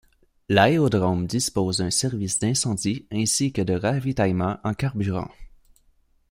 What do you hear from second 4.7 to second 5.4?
carburant.